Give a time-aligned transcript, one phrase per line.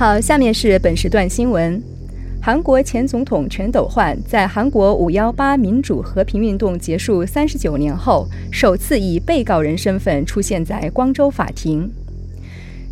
[0.00, 1.78] 好，下面是本时段新闻。
[2.40, 11.92] 韩国前总统全斗焕在韩国五幺八民主和平运动结束三十九年后，首次以被告人身份出现在光州法庭。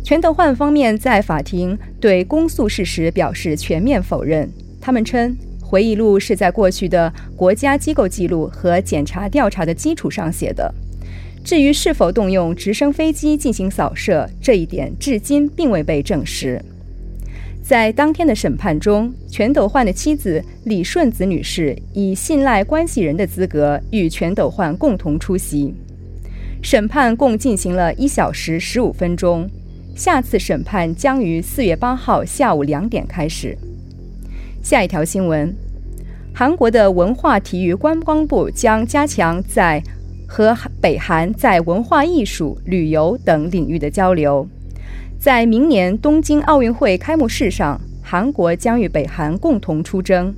[0.03, 4.47] 全斗焕方面在法庭对公诉事实表示全面否认。
[4.79, 10.71] 他们称，回忆录是在过去的国家机构记录和检察调查的基础上写的。
[11.43, 16.63] 至于是否动用直升飞机进行扫射，这一点至今并未被证实。
[17.69, 25.71] 在当天的审判中，全斗焕的妻子李顺子女士以信赖关系人的资格与全斗焕共同出席。
[26.63, 29.47] 审判共进行了一小时十五分钟，
[29.95, 33.55] 下次审判将于四月八号下午两点开始。
[34.63, 35.53] 下一条新闻：
[36.33, 39.79] 韩国的文化体育观光部将加强在
[40.27, 44.49] 和北韩在文化艺术、旅游等领域的交流。
[45.19, 50.33] 在明年东京奥运会开幕式上，韩国将与北韩共同出征。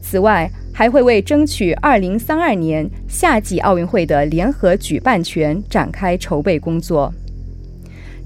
[0.00, 7.12] 此外，还会为争取2032年夏季奥运会的联合举办权展开筹备工作。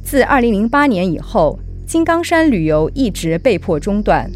[0.05, 4.31] 自2008年以后，金刚山旅游一直被迫中断。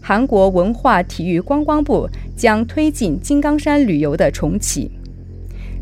[0.00, 4.90] 韩国文化体育观光部将推进金刚山旅游的重启。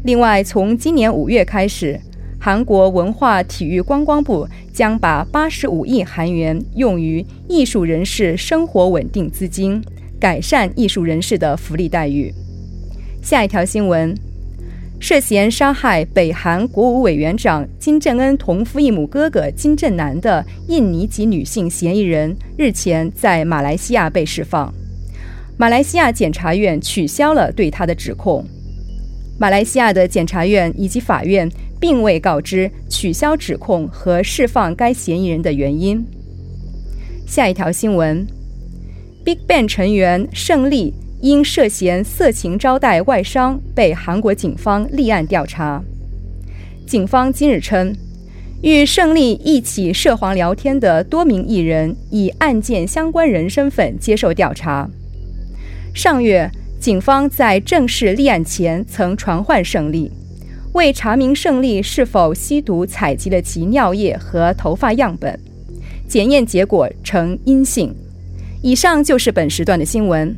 [0.03, 2.01] 另外，从今年五月开始。
[2.47, 9.83] 韩国文化体育观光部将把八十五亿韩元用于艺术人士生活稳定资金，
[10.21, 12.33] 改善艺术人士的福利待遇。
[13.21, 14.15] 下一条新闻：
[15.01, 24.73] 涉嫌杀害北韩国务委员长金正恩同父异母哥哥金正男的印尼籍女性嫌疑人日前在马来西亚被释放，
[25.59, 28.45] 马来西亚检察院取消了对他的指控。
[29.37, 31.51] 马来西亚的检察院以及法院。
[31.81, 36.05] 并未告知取消指控和释放该嫌疑人的原因。
[37.27, 38.27] 下一条新闻
[39.25, 45.83] ：BigBang 成员胜利因涉嫌色情招待外商被韩国警方立案调查。
[46.87, 47.93] 警方今日称，
[48.63, 54.89] 与胜利一起涉黄聊天的多名艺人以案件相关人身份接受调查。
[55.93, 56.49] 上月，
[56.79, 60.13] 警方在正式立案前曾传唤胜利。
[60.77, 65.41] 为查明胜利是否吸毒，采集了其尿液和头发样本，
[66.07, 67.97] 检验结果呈阴性。
[68.63, 70.37] 以上就是本时段的新闻。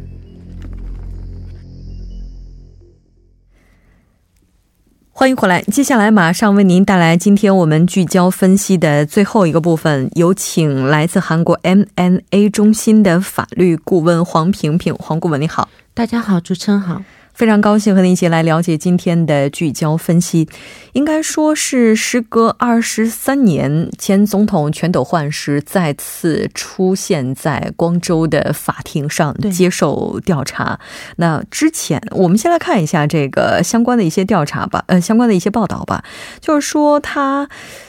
[5.11, 17.03] 欢迎回来，接下来马上为您带来今天我们聚焦分析的最后一个部分，有请来自韩国 MNA 中心的法律顾问黄平平，黄顾问你好，大家好，主持人好。
[17.39, 20.49] 非常高兴和您一起来了解今天的聚焦分析。
[20.95, 30.81] 应该说是时隔二十三年，前总统全斗焕是再次出现在光州的法庭上接受调查。
[31.19, 36.03] 那之前，我们先来看一下这个相关的一些调查吧，呃，相关的一些报道吧。
[36.41, 37.49] 就是说，他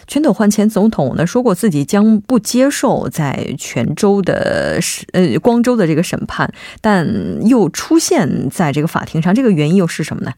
[0.09, 6.51] 全斗焕前总统呢说过自己将不接受在泉州的审呃光州的这个审判，
[6.81, 7.07] 但
[7.47, 9.33] 又出现在这个法庭上。
[9.33, 10.33] 这个原因又是什么呢？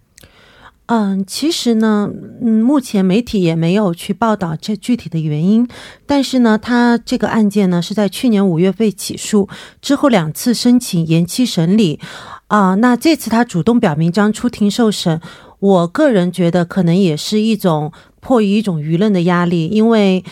[0.88, 2.10] 嗯，其实呢，
[2.42, 5.66] 嗯，目前媒体也没有去报道这具体的原因。
[6.06, 9.48] 但是呢，他这个案件呢是在去年五月被起诉
[9.82, 12.02] 之后，两次申请延期审理。
[12.48, 15.22] 啊，那这次他主动表明将出庭受审，
[15.60, 20.24] 我个人觉得可能也是一种迫于一种舆论的压力，因为。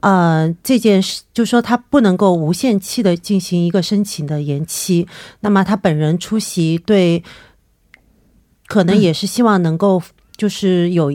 [0.00, 5.08] 呃，这件事就是说他不能够无限期的进行一个申请的延期。
[5.40, 7.24] 那么他本人出席，对，
[8.68, 10.00] 可能也是希望能够
[10.36, 11.12] 就是有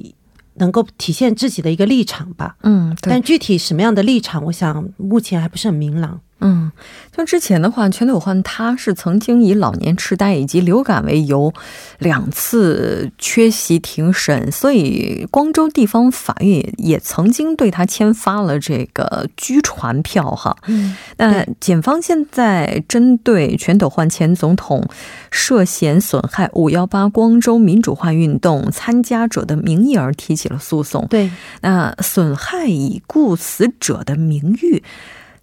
[0.56, 2.58] 能够体现自己的一个立场吧。
[2.64, 6.20] 嗯，但具体什么样的立场，我想目前还不是很明朗。
[6.42, 6.72] 嗯，
[7.16, 11.54] 像之前的话，全斗焕他是曾经以老年痴呆以及流感为由，
[12.00, 20.58] 两次缺席庭审，所以光州地方法院也曾经对他签发了这个拘传票哈。
[20.66, 24.84] 嗯，那检方现在针对全斗焕前总统
[25.30, 31.06] 涉嫌损害“五幺八”光州民主化运动参加者的名义而提起了诉讼。
[31.08, 31.30] 对，
[31.62, 34.82] 那损害已故死者的名誉。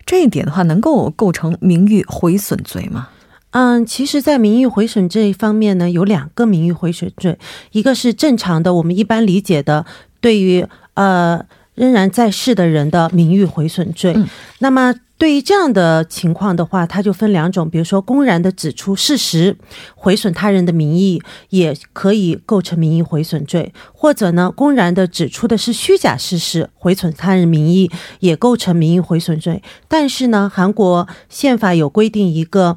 [0.09, 3.09] 这一点的话，能够构成名誉毁损罪吗？
[3.51, 7.39] 嗯，其实，在名誉毁损这一方面呢，有两个名誉毁损罪，
[7.73, 9.85] 一个是正常的，我们一般理解的，
[10.23, 11.45] 对于呃
[11.75, 14.15] 仍然在世的人的名誉毁损罪。
[14.17, 14.27] 嗯、
[14.61, 19.57] 那么，对于这样的情况的话，它就分两种，比如说公然的指出事实，
[19.97, 21.21] 毁损他人的名义，
[21.51, 29.61] 也可以构成名誉毁损罪；或者呢，公然的指出的是虚假事实，毁损他人名义，也构成名誉毁损罪。
[29.89, 32.77] 但是呢，韩国宪法有规定一个，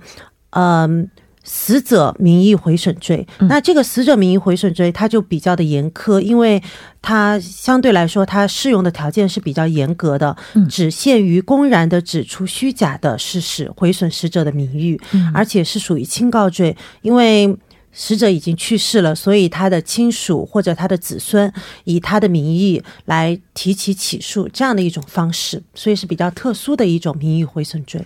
[0.50, 1.08] 嗯、
[1.44, 3.28] 死者名义毁损罪。
[3.40, 6.62] 那这个死者名义毁损罪，它就比较的严苛，因为
[7.02, 17.58] 它相对来说，它适用的条件是比较严格的，嗯只限于公然的指出虚假的事实，毁损死者的名誉，嗯而且是属于轻告罪，因为。
[17.94, 21.52] 死者已经去世了，所以他的亲属或者他的子孙
[21.84, 28.02] 以他的名义来提起起诉，这样的一种方式，所以是比较特殊的一种名誉毁损罪。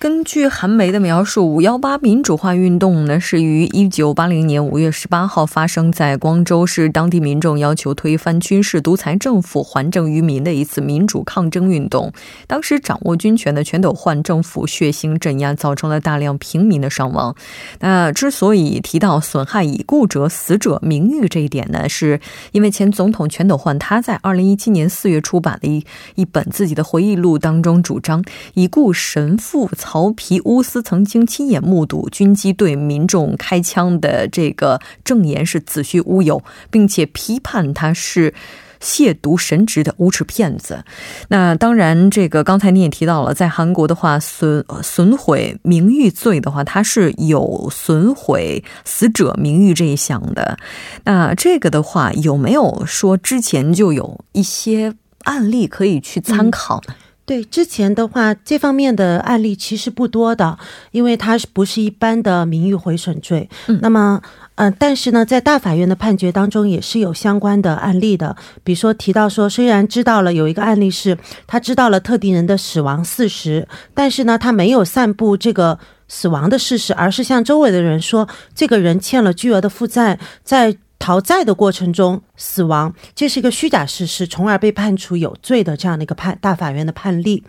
[0.00, 12.12] 根据韩媒的描述，五幺八民主化运动呢是于一九八零年五月十八号发生在光州市，当地民众要求推翻军事独裁政府，还政于民的一次民主抗争运动。
[12.46, 17.34] 当时掌握军权的全斗焕政府血腥镇压，造成了大量平民的伤亡。
[17.80, 22.20] 那之所以提到损害已故者死者名誉这一点呢，是
[22.52, 25.84] 因为前总统全斗焕他在二零一七年四月出版的一
[26.14, 28.24] 一本自己的回忆录当中主张，
[28.54, 29.68] 已故神父。
[29.90, 38.34] 曹皮乌斯曾经亲眼目睹军机对民众开枪的这个证言是子虚乌有，并且批判他是
[38.82, 40.84] 亵渎神职的无耻骗子。
[41.28, 50.58] 那当然，这个刚才你也提到了，在韩国的话，损损毁名誉罪的话，它是有损毁死者名誉这一项的。
[51.04, 54.92] 那这个的话，有没有说之前就有一些
[55.24, 56.94] 案例可以去参考呢？
[56.94, 56.94] 嗯
[57.28, 60.58] 对，之前的话，这方面的案例其实不多的，
[60.92, 63.46] 因为它是不是一般的名誉毁损罪。
[63.66, 64.18] 嗯，那么，
[64.54, 68.34] 呃，但是呢，在大法院的判决当中也是有相关的案例的，
[68.64, 75.78] 比如说提到说，虽然知道了有一个案例是他知道了特定人的死亡事实，但是呢，他没有散布这个
[76.08, 80.78] 死亡的事实，而是向周围的人说这个人欠了巨额的负债，在。
[81.00, 87.42] 逃债的过程中死亡，这是一个虚假事实，从而被判处有罪的这样的一个判大法院的判例。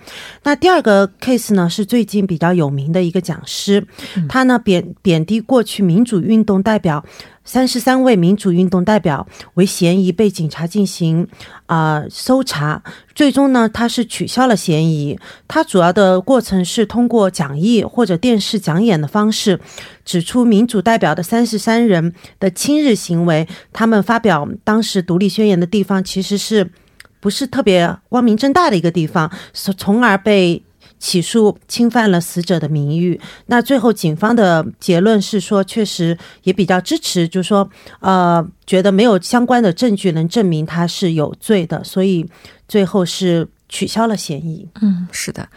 [0.44, 3.88] 那第二个 case 呢，是最近比较有名的一个讲师，
[4.27, 7.06] 他呢贬贬低过去民主运动代表。
[7.45, 11.27] 三十三位民主运动代表为嫌疑被警察进行
[11.65, 12.83] 啊、呃、搜查，
[13.15, 15.18] 最终呢他是取消了嫌疑。
[15.47, 19.59] 他主要的过程是通过讲义或者电视讲演的方式，
[20.06, 26.71] 指出民主代表的三十三人的亲日行为，他们发表当时独立宣言的地方其实是
[27.19, 30.62] 不是特别光明正大的一个地方，从而被。
[31.02, 37.69] 起诉侵犯了死者的名誉，那最后警方的结论是说，确实也比较支持，就是说，
[38.02, 42.30] 呃，觉得没有相关的证据能证明他是有罪的，所以
[42.68, 44.68] 最后是取消了嫌疑。
[44.81, 45.48] 嗯，是的，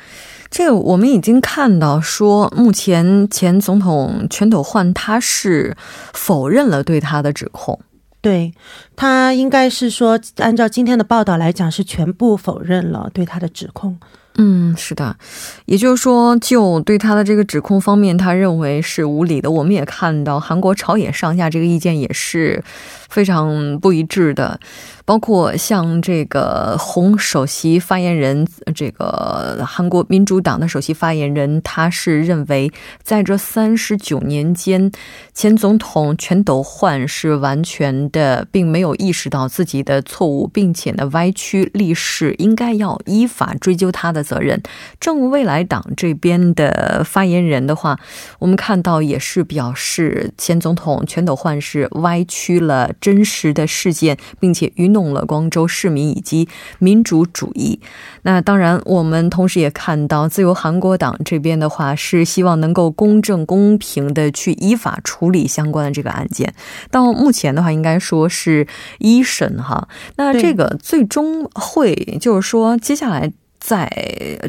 [0.49, 5.76] 这个我们已经看到说，目前前总统全斗焕他是
[6.12, 7.76] 否认了对他的指控。
[8.23, 8.55] 对
[8.97, 13.99] 他应该是说，按照今天的报道来讲，是全部否认了对他的指控。
[14.37, 15.14] 嗯，是的，
[15.67, 19.50] 也就是说，就对他的这个指控方面，他认为是无理的。
[19.50, 22.64] 我们也看到，韩国朝野上下这个意见也是
[23.12, 24.59] 非常不一致的，
[25.04, 34.90] 包括像这个红首席发言人，这个韩国民主党的首席发言人，他是认为，在这三十九年间，
[35.35, 44.12] 前总统全斗焕是完全的，并没有意识到自己的错误，并且呢，歪曲历史，应该要依法追究他的。
[44.12, 44.62] 的责任。
[45.00, 47.99] 正未来党这边的发言人的话，
[48.38, 57.78] 我们看到也是表示，前总统全斗焕是歪曲了真实的事件，并且愚弄了光州市民以及民主主义。
[58.23, 66.54] 那当然，我们同时也看到自由韩国党这边的话是希望能够公正公平的去依法处理相关的这个案件。
[66.90, 68.66] 到目前的话，应该说是
[69.00, 69.88] 一审哈。
[70.16, 73.32] 那这个最终会就是说，接下来。
[73.62, 73.88] 在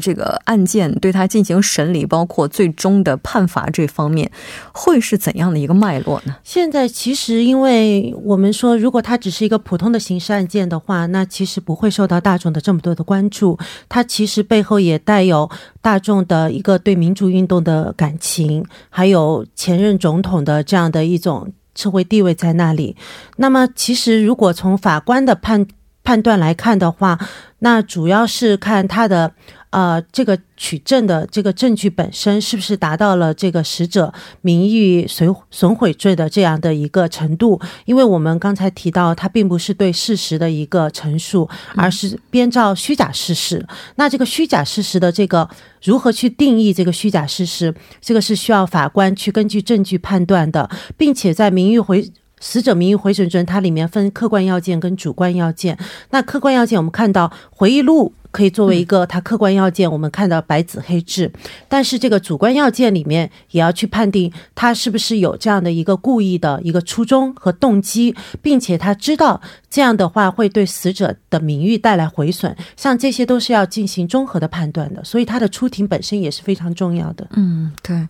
[0.02, 4.28] 这个案件对他进行审理，包括最终的判罚这方面，
[4.72, 6.34] 会是怎样的一个脉络呢？
[6.42, 13.56] 现在其实，因为我们说，如果它只是一个普通的刑事案件的话，那其实不会受到大众的这么多的关注。
[13.88, 15.48] 它其实背后也带有
[15.80, 22.96] 大众的一个对民主运动的感情，还有前任总统的这样的一种社会地位在那里。
[23.36, 25.64] 那么，其实如果从法官的判
[26.04, 27.18] 判断来看的话，
[27.60, 29.32] 那主要是看他的
[29.70, 37.58] 呃这个取证的这个证据本身是不是达到了这个死者名誉损损毁罪的这样的一个程度。
[37.86, 43.66] 因为我们刚才提到，它并不是对事实的一个陈述，而是编造虚假事实。
[43.96, 45.48] 那这个虚假事实的这个
[45.82, 50.68] 如何去定义这个虚假事实，这个是需要法官去根据证据判断的，
[50.98, 52.12] 并且在名誉回。
[52.40, 55.78] 死者名誉毁损罪，它里面分客观要件跟主观要件。
[56.10, 61.30] 那客观要件，我们看到回忆录可以作为一个它客观要件，我们看到白纸黑字。
[61.68, 72.54] 但是这个主观要件里面，也要去判定他是不是有这样的一个故意的一个初衷和动机，并且他知道这样的话会对死者的名誉带来毁损。
[72.76, 77.26] 像这些都是要进行综合的判断的，所以他的出庭本身也是非常重要的。
[77.36, 78.06] 嗯，对。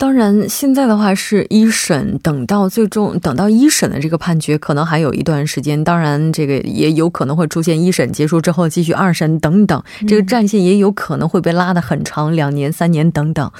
[0.00, 5.82] 当然，现在的话是一审，等到最终等到一审的这个判决，可能还有一段时间。
[5.82, 13.50] 当然，这个也有可能会出现一审结束之后继续二审等等，这个战线也有可能会被拉得很长，两年、三年等等。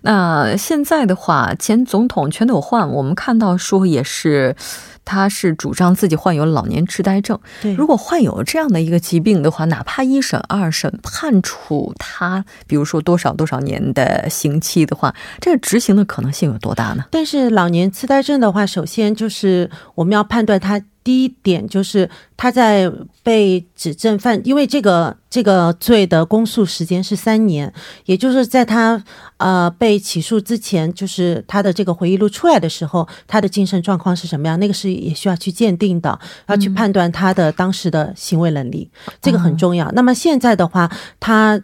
[0.00, 4.56] 那现在的话，前总统全斗焕，我们看到说也是。
[5.04, 7.38] 他是主张自己患有老年痴呆症。
[7.62, 17.04] 对，如果患有这样的一个疾病的话，哪怕一审、二审判处他，比如说多少多少年的刑期的话，这个执行的可能性有多大呢？
[17.10, 20.80] 但是老年痴呆症的话，首先就是我们要判断他。
[21.04, 22.90] 第一点就是他在
[23.22, 27.70] 被指证犯，因为这个这个罪的公诉时间是三年，
[28.06, 29.04] 也就是在他
[29.36, 34.58] 呃被起诉之前，就是他的这个回忆录出来的时候，他的精神状况是什么样？
[34.58, 39.92] 那个是也需要去鉴定的，要去判断他的当时的行为能力，这个很重要。
[39.92, 41.60] 那么现在的话，他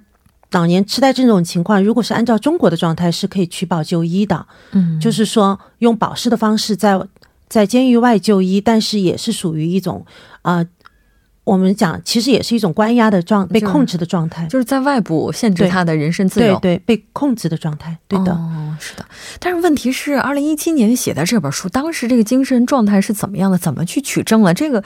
[0.50, 7.00] 老年痴呆症这种情况，如果是按照中国的状态，是可以取保就医的，嗯，就是说用保释的方式在。
[7.50, 10.06] 在监狱外就医，但是也是属于一种
[10.42, 10.64] 啊，
[11.42, 19.04] 我们讲其实也是一种关押的状，被控制的状态，就是在外部限制他的人身自由，对对，被控制的状态，对的，哦，是的。
[19.40, 23.58] 但是问题是，二零一七年写的这本书，当时这个精神状态是怎么样的？
[23.58, 24.54] 怎么去取证了？
[24.54, 24.82] 这个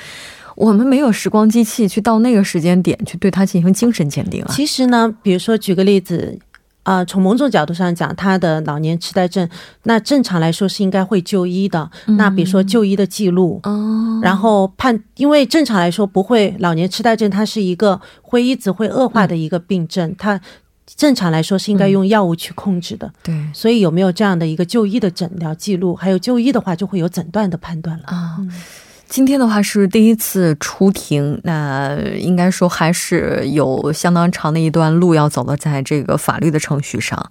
[0.57, 4.51] 我们没有时光机器去到那个时间点去对他进行精神鉴定啊。
[4.51, 6.39] 其实呢，比如说举个例子。
[6.85, 9.49] 啊，从某种角度上讲，他的老年痴呆症，
[9.83, 11.91] 那正常来说是应该会就医的。
[12.07, 20.41] 那比如说就医的记录，哦然后判，因为正常来说不会，老年痴呆症它是一个会一直会恶化的一个病症，它
[20.87, 23.11] 正常来说是应该用药物去控制的。
[23.23, 28.39] 对，所以有没有这样的一个就医的诊疗记录，还有就医的话，就会有诊断的判断了啊。
[29.09, 37.31] 今天的话是第一次出庭，那应该说还是有相当长的一段路要走的，在这个法律的程序上，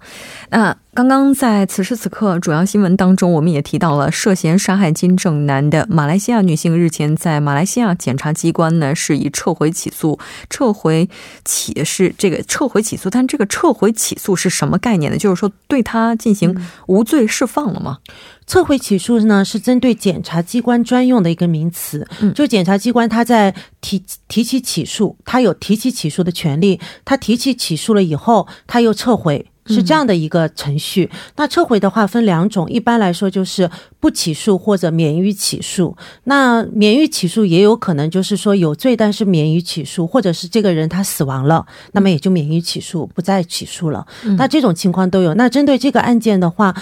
[0.50, 0.76] 那。
[0.94, 10.16] 刚刚在此时此刻主要新闻当中，我们也提到了涉嫌杀害金正男的马来西亚女性日前在马来西亚检察机关呢是以撤回起诉，
[10.48, 11.08] 撤回
[11.44, 15.18] 起是这个撤回起诉，但这个撤回起诉是什么概念呢？
[15.18, 17.98] 就是说对他进行无罪释放了吗？
[18.46, 29.44] 撤回起诉呢是针对检察机关专用的一个名词，就检察机关他在提提起起诉，他有提起起诉的权利，他提起起诉了以后，他又撤回。
[29.66, 31.10] 是这样的一个程序。
[31.36, 35.96] 那撤回的话分两种，一般来说就是不起诉或者免于起诉。
[36.24, 44.06] 那免于起诉也有可能就是说有罪，但是免于起诉，或者是这个人他死亡了，那么也就免于起诉，不再起诉了。
[44.36, 45.34] 那这种情况都有。
[45.34, 46.74] 那针对这个案件的话，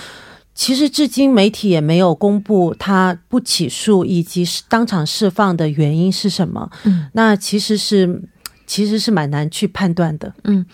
[0.55, 6.71] 其实至今媒体也没有公布他不起诉以及当场释放的原因是什么。
[6.85, 8.23] 嗯，那其实是。
[8.67, 10.65] 其实是蛮难去判断的，嗯，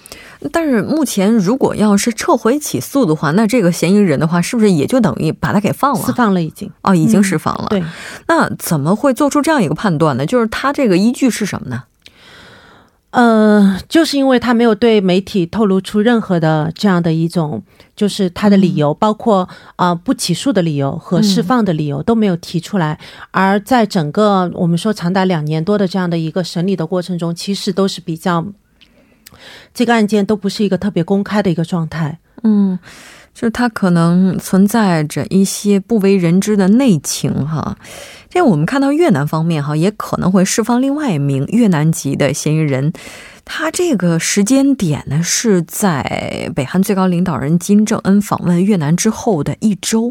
[0.52, 6.06] 但是目前如果要是撤回起诉的话，那这个嫌疑人的话，是不是也就等于把他给放了？
[6.06, 7.66] 释放了已经哦，已经释放了。
[7.70, 7.82] 对，
[8.26, 10.24] 那怎么会做出这样一个判断呢？
[10.24, 11.84] 就是他这个依据是什么呢？
[13.18, 17.60] 呃，就是因为他没有对媒体透露出任何的这样的一种，
[17.96, 19.40] 就是他的理由，包括
[19.74, 22.96] 啊、呃不起诉的理由和释放的理由都没有提出来。
[23.32, 28.46] 而在整个我们说长达两年多的这样的一个审理的过程中，其实都是比较
[29.74, 32.20] 这个案件都不是一个特别公开的一个状态。
[32.44, 32.78] 嗯，
[33.38, 37.78] 就是它可能存在着一些不为人知的内情哈。
[38.28, 42.92] 这我们看到越南方面哈，也可能会释放另外一名越南籍的嫌疑人。
[43.44, 50.10] 他这个时间点呢，是在北韩最高领导人金正恩访问越南之后的一周。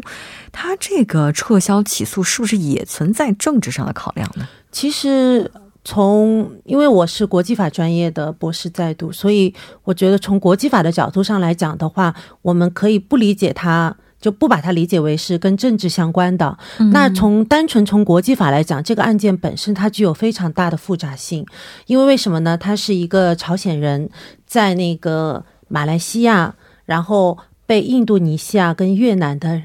[0.50, 4.48] 他这个撤销起诉，是不是也存在政治上的考量呢？
[4.72, 5.50] 其实
[5.88, 9.54] 从因为我是国际法专业的博士在读，所以
[9.84, 13.96] 我觉得从国际法的角度上来讲的话，我们可以不理解它。
[14.20, 16.58] 就不把它理解为是跟政治相关的。
[16.90, 21.46] 那从单纯从国际法来讲，这个案件本身它具有非常大的复杂性，
[21.86, 22.58] 因为为什么呢？
[22.58, 24.10] 他是一个朝鲜人
[24.44, 29.62] 在那个马来西亚，然后被印度尼西亚跟越南的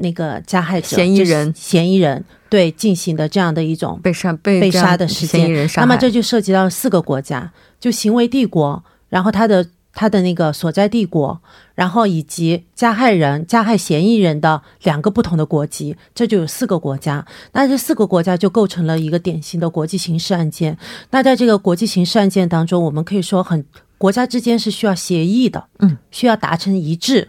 [0.00, 11.40] 那个加害者嫌疑人嫌疑人对进行的这样的一种被杀被被杀的时间那么这就涉及到四个国家，就行为帝国，然后他的他的那个所在帝国，
[11.74, 17.26] 然后以及加害人、加害嫌疑人的两个不同的国籍，这就有四个国家。
[17.52, 20.78] 那这四个国家就构成了一个典型的国际刑事案件。
[21.10, 23.64] 那在这个国际刑事案件当中，我们可以说很
[23.96, 27.28] 国家之间是需要协议的，嗯，需要达成一致。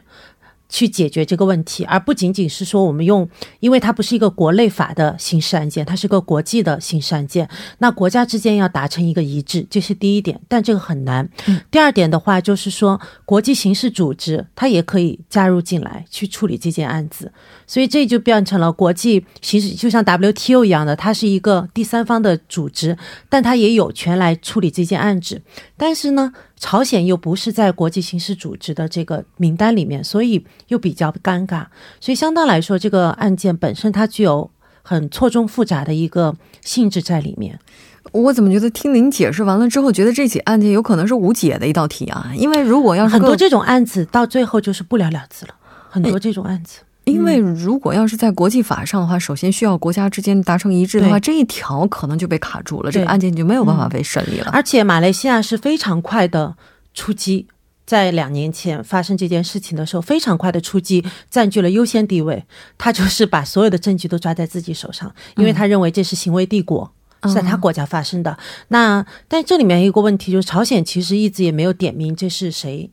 [0.70, 3.28] 去解决这个问题，而不仅仅是说我们用，
[3.60, 7.50] 因为它不是一个国内法的刑事案件，它是个国际的刑事案件。
[7.80, 11.28] 那国家之间要达成一个一致，这是第一点，但这个很难。
[11.72, 17.32] 第二点的话，就是说国际刑事组织它也可以加入进来去处理这件案子，
[17.66, 22.96] 所以这就变成了国际刑事，就像 WTO 一样的，它是一个第三方的组织，
[23.28, 25.42] 但它也有权来处理这件案子。
[25.76, 31.66] 但是呢，朝鲜又不是在国际刑事组织的这个名单里面，所以又比较尴尬。
[32.02, 34.52] 所以相当来说，这个案件本身它具有
[34.84, 37.58] 很错综复杂的一个性质在里面。
[38.12, 42.32] 我怎么觉得听您解释完了之后，觉得这起案件有可能是无解的一道题啊？
[42.36, 45.56] 因为如果要是很多这种案子到最后就是不了了之了，
[45.90, 46.82] 很多这种案子。
[47.10, 54.50] 因为如果要是在国际法上的话，首先需要国家之间达成一致的话，这一条可能就被卡住了，这个案件就没有办法被审理了。
[54.52, 56.56] 而且马来西亚是非常快的
[56.94, 57.48] 出击，
[57.86, 62.46] 在两年前发生这件事情的时候，非常快的出击，占据了优先地位。
[62.78, 66.92] 他就是把所有的证据都抓在自己手上，因为他认为这是行为帝国。
[67.24, 68.38] 是在他国家发生的，
[68.70, 72.90] 那但这里面有一个问题，就是朝鲜其实一直也没有点名这是谁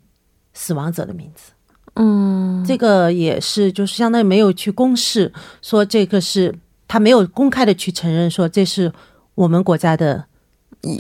[0.53, 1.53] 死亡者的名字，
[1.97, 5.33] 嗯，这个也是就是相当于没有去公示
[5.63, 6.55] 说这个是
[6.87, 8.93] 他没有公开的去承认说这是
[9.35, 10.25] 我们国家的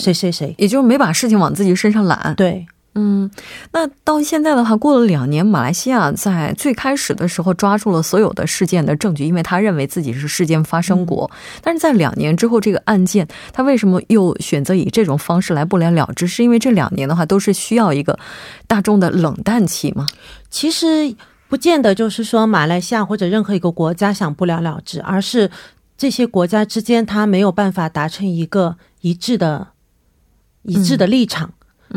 [0.01, 2.35] 谁谁谁，也就是没把事情往自己身上揽。
[2.37, 3.31] 对，嗯，
[3.73, 11.31] 那到现在的话，过了两年，马来西亚在最开始的时候抓住了所有的事件的证据，因为他认为自己是事件发生国。
[11.63, 16.27] 但是在两年之后，这个案件他为什么又选择以这种方式来不了了之？
[16.27, 18.19] 是因为这两年的话都是需要一个
[18.67, 20.07] 大众的冷淡期吗？
[20.57, 21.15] 其实
[21.49, 25.51] 不见得就是说马来西亚或者任何一个国家想不了了之，而是
[25.99, 29.69] 这些国家之间他没有办法达成一个一致的、
[30.63, 31.53] 一致的立场。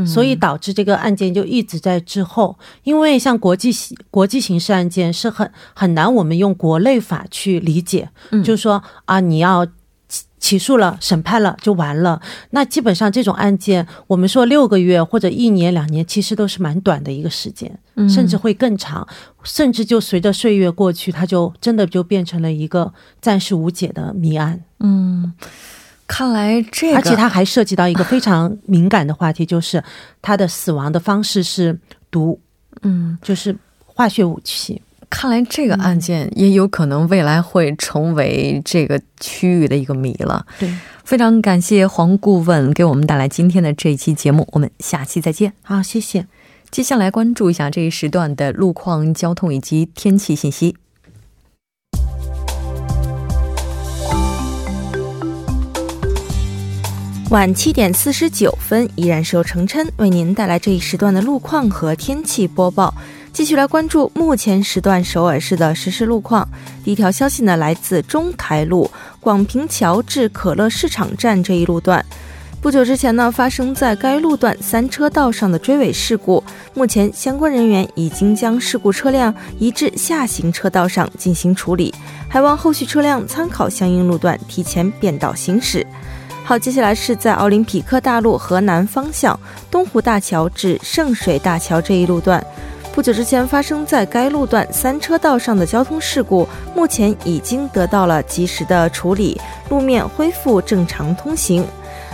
[0.06, 9.66] 所以导致这个案件就一直在滞后，因为像国际刑国际刑事案件是很很难，我们用国内法去理解，嗯就是说啊，你要
[10.40, 12.20] 起起诉了、审判了就完了。
[12.52, 17.72] 那基本上这种案件，我们说六个月或者一年、两年，其实都是蛮短的一个时间，
[18.10, 19.08] 甚至会更长，
[19.44, 24.60] 甚至就随着岁月过去，它就真的就变成了一个暂时无解的谜案。
[24.80, 25.32] 嗯，
[26.08, 29.84] 看来这个，而且它还涉及到一个非常敏感的话题，就是
[30.22, 31.78] 他的死亡的方式是
[32.10, 32.40] 毒，
[32.82, 34.82] 嗯，就是化学武器。
[35.10, 40.46] 看来这个案件也有可能未来会成为这个区域的一个谜了。
[40.60, 40.72] 对，
[41.04, 45.54] 非常感谢黄顾问给我们带来今天的这一期节目，我们下期再见。
[45.64, 46.28] 好，谢谢。
[46.70, 50.76] 接下来关注一下这一时段的路况、交通以及天气信息。
[57.32, 62.94] 晚七点四十九分，依然是由程琛为您带来这一时段的路况和天气播报。
[63.32, 66.48] 继续来关注目前时段首尔市的实时路况。
[66.84, 68.90] 第一条消息呢，来自中台路
[69.20, 72.04] 广平桥至可乐市场站这一路段。
[72.62, 81.94] 不久之前呢，发生在该路段三车道上的追尾事故，目前相关人员已经将事故车辆移至下行车道上进行处理，
[82.28, 85.88] 还望后续车辆参考相应路段提前变道行驶。
[86.44, 89.40] 好，接下来是在奥林匹克大路河南方向
[89.72, 92.44] 东湖大桥至圣水大桥这一路段，
[92.92, 101.66] 不久之前发生在该路段三车道上的交通事故，目前已经得到了及时的处理，路面恢复正常通行。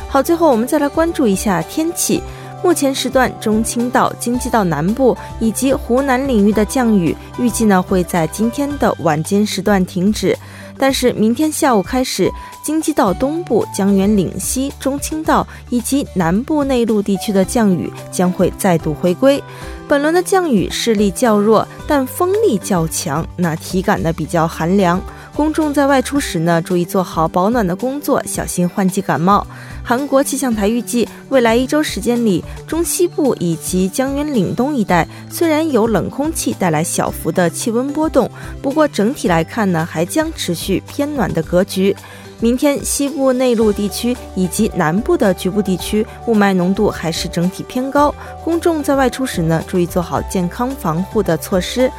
[0.08, 2.22] 好，最后我们再来关注一下天气。
[2.64, 10.38] 目前时段，中青道、京畿道南部以及湖南领域的降雨，预计呢会在今天的晚间时段停止。
[10.78, 12.32] 但是明天下午开始，
[12.64, 19.42] 京畿道东部、江源岭西、中青道以及南部内陆地区的降雨将会再度回归。
[19.88, 25.00] 本轮的降雨势力较弱，但风力较强，那体感呢比较寒凉。
[25.36, 29.46] 公众在外出时呢，注意做好保暖的工作，小心换季感冒。
[29.88, 38.28] 韩国气象台预计，未来一周时间里，中西部以及江源岭东一带虽然有冷空气带来小幅的气温波动，
[38.63, 41.95] 不过整体来看呢，还将持续偏暖的格局。
[42.39, 51.91] 明天西部内陆地区以及南部的局部地区雾霾浓度还是整体偏高，公众在外出时呢，注意做好健康防护的措施。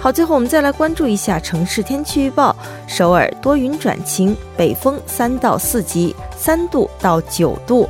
[0.00, 2.51] 好，最后我们再来关注一下城市天气预报：
[2.92, 7.88] 首尔多云转晴，北风三到四级，三度到九度。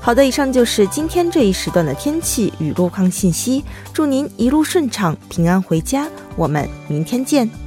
[0.00, 3.62] 好的，以上就是今天这一时段的天气与路况信息。
[3.92, 6.08] 祝您一路顺畅，平安回家。
[6.34, 7.61] 我们明天见。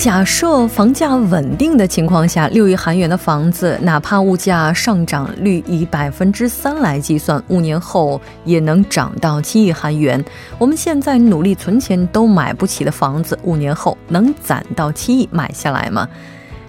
[0.00, 10.24] 假设房价稳定的情况下，六亿韩元的房子，哪怕物价上涨率以百分之三来计算，五年后也能涨到七亿韩元。
[10.56, 16.08] 我们现在努力存钱都买不起的房子，五年后能攒到七亿买下来吗？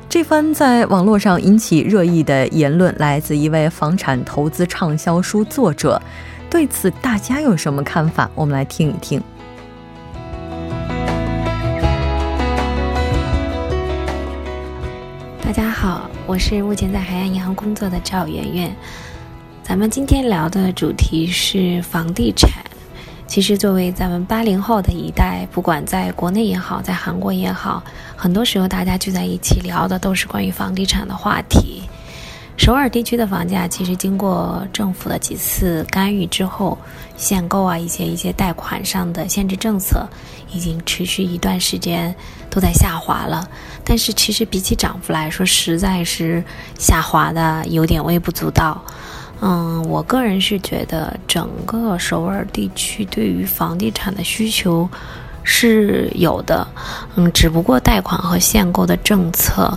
[0.10, 6.02] 这番在网络上引起热议的言论，来自一位房产投资畅销书作者。
[6.50, 8.30] 对此，大家有什么看法？
[8.36, 9.24] 我们来听一听。
[15.52, 18.74] 大家好，我是目前在海洋银行工作的赵媛媛。
[19.62, 22.50] 咱们今天聊的主题是房地产。
[23.28, 27.84] 其实，作为咱们八零后的一代，不管在国内也好，在韩国也好，
[28.16, 31.84] 很多时候大家聚在一起聊的都是关于房地产的话题。
[32.62, 36.78] 首尔地区的房价其实经过政府的几次干预之后，
[37.18, 40.08] 限购啊，一些一些贷款上的限制政策，
[40.52, 42.16] 已经持续一段时间
[42.52, 43.50] 都在下滑了。
[43.84, 46.44] 但是其实比起涨幅来说，实在是
[46.78, 48.80] 下滑的有点微不足道。
[49.40, 54.88] 嗯，我个人是觉得整个首尔地区对于房地产的需求
[55.42, 56.68] 是有的，
[57.16, 59.76] 嗯，只不过贷款和限购的政策。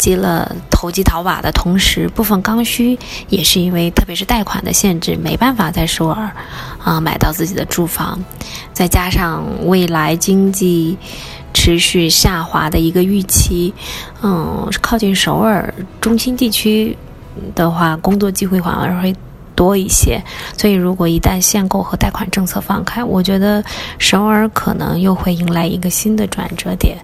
[0.00, 6.30] 积了投机倒把的同时，部分刚需也是因为特别是贷款的限制，没办法在首尔
[6.82, 8.18] 啊买到自己的住房，
[8.72, 10.96] 再加上未来经济
[11.52, 13.74] 持续下滑的一个预期，
[14.22, 16.96] 嗯，靠近首尔中心地区
[17.54, 19.14] 的话，工作机会反而会
[19.54, 20.18] 多一些。
[20.56, 23.62] 所以，如果一旦限购和贷款政策放开，我觉得
[23.98, 26.96] 首尔可能又会迎来一个新的转折点。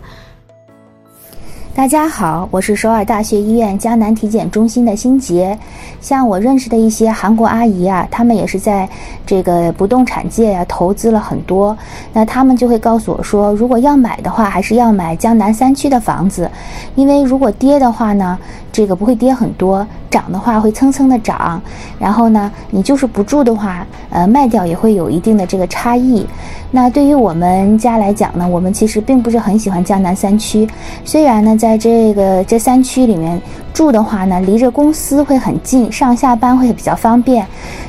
[1.77, 5.57] 大家好，我是首尔大学医院江南体检中心的辛杰。
[6.01, 8.89] 像我认识的一些韩国阿姨啊，她们也是在
[9.27, 11.77] 这个不动产界啊投资了很多。
[12.15, 16.51] 那她们就会告诉我说，如果要买的话，还是要买江南三区的房子，
[16.95, 18.39] 因为如果跌的话呢，
[18.73, 21.61] 这个不会跌很多；涨的话会蹭蹭的涨。
[21.99, 26.27] 然后呢，你就是不住的话，呃，卖掉也会有一定的这个差异。
[26.71, 30.67] 那对于我们家来讲呢，我们其实并不是很喜欢江南三区，
[31.05, 33.43] 虽然呢，在在这个这三区里面
[33.75, 37.45] 住的话呢，离着公司会很近，上下班会比较方便，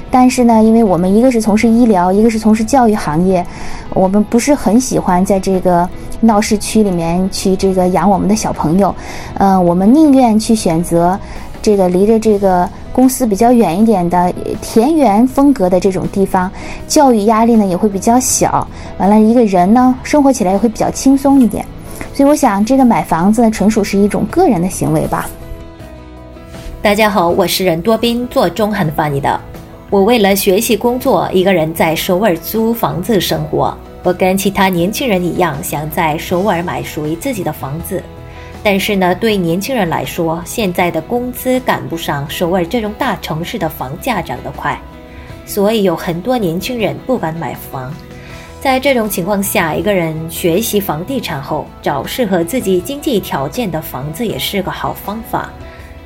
[0.09, 3.45] 但是呢，因为我们一个是从事医疗，一个是从事教育行业，
[3.93, 5.87] 我们不是很喜欢在这个
[6.21, 8.95] 闹市区里面去这个养我们的小朋友，
[9.35, 11.15] 嗯，我们宁愿去选择
[11.61, 12.67] 这个离着这个。
[12.97, 16.49] 公司比较远一点的田园风格的这种地方，
[16.87, 18.67] 教育压力呢也会比较小。
[18.97, 21.63] 完了，一个人呢生活起来也会比较轻松一点。
[22.13, 25.29] 所以我想，这个买房子，纯属是一种个人的行为吧。
[26.81, 29.39] 大家好，我是任多斌，做中韩翻译的。
[29.89, 33.77] 我为了学习工作，一个人在首尔租房子生活。
[34.03, 38.01] 我跟其他年轻人一样，想在首尔买属于自己的房子。
[38.63, 44.79] 但是呢，对年轻人来说，现在的工资赶不上首尔这种大城市的房价涨得快，
[45.45, 47.93] 所以有很多年轻人不敢买房。
[48.59, 55.49] 在这种情况下，一个人学习房地产后，找适合自己经济条件的房子也是个好方法。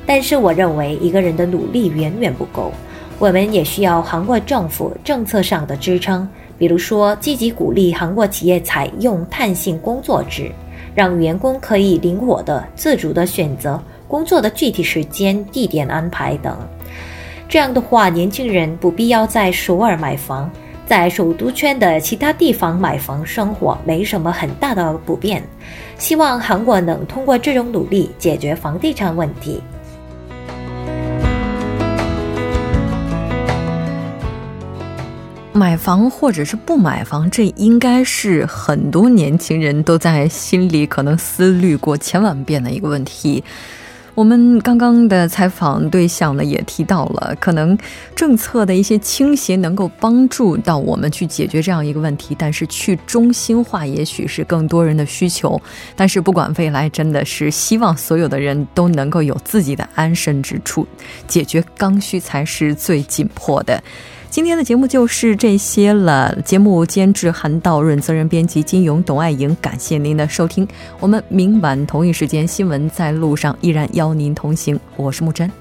[0.05, 2.71] 但是，我认为一个人的努力远远不够，
[3.17, 10.51] 我们也需要韩国政府政策上的支撑，比如说积极鼓励韩国企业采用弹性工作制，
[10.93, 16.55] 让员工可以灵活的、自主的选择工作的具体时间、地点安排等。
[17.47, 20.51] 这样的话，年轻人不必要在首尔买房。
[20.91, 25.41] 在首都圈的其他地方买房生活没什么很大的不便，
[25.97, 29.62] 希望韩国能通过这种努力解决房地产问题。
[35.54, 43.41] 买房或者是不买房，这应该是很多年轻人都在心里可能思虑过千万遍的一个问题。
[44.21, 47.75] 我们刚刚的采访对象呢，也提到了，可能
[48.15, 55.60] 政策的一些倾斜能够帮助到我们去解决这样一个问题，但是去中心化也许是更多人的需求。
[55.95, 60.86] 但是不管未来，真的是希望所有的人都能够有自己的安身之处，
[61.27, 63.84] 解决刚需才是最紧迫的。
[64.31, 66.33] 今天的节目就是这些了。
[66.45, 69.53] 节目监制韩道润，责任编辑金勇、董爱莹。
[69.59, 70.65] 感谢您的收听。
[71.01, 74.79] 我们明晚同一时间新闻在路上依然邀您同行。
[74.95, 75.51] 我是木真。